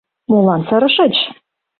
[0.29, 1.15] Молан сырышыч?